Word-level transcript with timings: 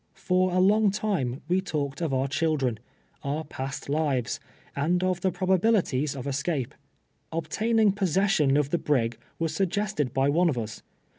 For 0.15 0.51
a 0.51 0.59
long 0.59 0.89
time 0.89 1.43
we 1.47 1.61
talked 1.61 2.01
of 2.01 2.11
our 2.11 2.27
children, 2.27 2.79
our 3.21 3.43
past 3.43 3.87
lives, 3.87 4.39
and 4.75 5.03
of 5.03 5.21
the 5.21 5.29
probabilities 5.29 6.15
of 6.15 6.25
escape. 6.25 6.73
Obtaining 7.31 7.91
possession 7.91 8.57
of 8.57 8.71
the 8.71 8.79
brig 8.79 9.19
was 9.37 9.53
suggested 9.53 10.11
by 10.11 10.27
one 10.27 10.49
of 10.49 10.57
us. 10.57 10.81